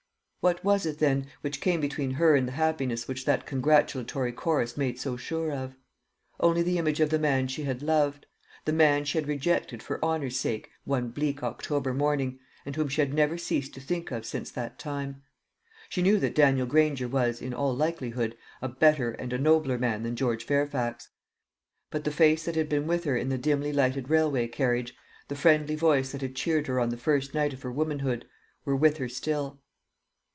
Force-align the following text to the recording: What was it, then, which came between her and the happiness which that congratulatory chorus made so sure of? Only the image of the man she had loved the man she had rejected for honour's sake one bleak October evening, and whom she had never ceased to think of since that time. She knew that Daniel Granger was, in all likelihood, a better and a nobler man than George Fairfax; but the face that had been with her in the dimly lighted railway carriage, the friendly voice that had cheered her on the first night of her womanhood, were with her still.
What 0.43 0.63
was 0.63 0.87
it, 0.87 0.97
then, 0.97 1.27
which 1.41 1.61
came 1.61 1.79
between 1.81 2.09
her 2.15 2.35
and 2.35 2.47
the 2.47 2.53
happiness 2.53 3.07
which 3.07 3.25
that 3.25 3.45
congratulatory 3.45 4.31
chorus 4.31 4.75
made 4.75 4.99
so 4.99 5.15
sure 5.15 5.51
of? 5.51 5.75
Only 6.39 6.63
the 6.63 6.79
image 6.79 6.99
of 6.99 7.11
the 7.11 7.19
man 7.19 7.47
she 7.47 7.65
had 7.65 7.83
loved 7.83 8.25
the 8.65 8.73
man 8.73 9.05
she 9.05 9.19
had 9.19 9.27
rejected 9.27 9.83
for 9.83 10.03
honour's 10.03 10.39
sake 10.39 10.71
one 10.83 11.09
bleak 11.09 11.43
October 11.43 11.91
evening, 11.91 12.39
and 12.65 12.75
whom 12.75 12.87
she 12.87 13.01
had 13.01 13.13
never 13.13 13.37
ceased 13.37 13.75
to 13.75 13.79
think 13.79 14.09
of 14.09 14.25
since 14.25 14.49
that 14.49 14.79
time. 14.79 15.21
She 15.89 16.01
knew 16.01 16.19
that 16.19 16.33
Daniel 16.33 16.65
Granger 16.65 17.07
was, 17.07 17.39
in 17.39 17.53
all 17.53 17.75
likelihood, 17.75 18.35
a 18.63 18.67
better 18.67 19.11
and 19.11 19.31
a 19.33 19.37
nobler 19.37 19.77
man 19.77 20.01
than 20.01 20.15
George 20.15 20.43
Fairfax; 20.47 21.09
but 21.91 22.03
the 22.03 22.09
face 22.09 22.45
that 22.45 22.55
had 22.55 22.67
been 22.67 22.87
with 22.87 23.03
her 23.03 23.15
in 23.15 23.29
the 23.29 23.37
dimly 23.37 23.71
lighted 23.71 24.09
railway 24.09 24.47
carriage, 24.47 24.95
the 25.27 25.35
friendly 25.35 25.75
voice 25.75 26.11
that 26.13 26.21
had 26.21 26.33
cheered 26.33 26.65
her 26.65 26.79
on 26.79 26.89
the 26.89 26.97
first 26.97 27.35
night 27.35 27.53
of 27.53 27.61
her 27.61 27.71
womanhood, 27.71 28.25
were 28.65 28.75
with 28.75 28.97
her 28.97 29.07
still. 29.07 29.59